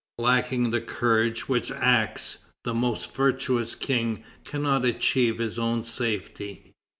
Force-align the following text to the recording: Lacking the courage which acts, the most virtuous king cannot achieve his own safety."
Lacking 0.17 0.71
the 0.71 0.81
courage 0.81 1.47
which 1.47 1.69
acts, 1.71 2.39
the 2.63 2.73
most 2.73 3.13
virtuous 3.15 3.75
king 3.75 4.23
cannot 4.43 4.83
achieve 4.83 5.37
his 5.37 5.59
own 5.59 5.83
safety." 5.85 6.73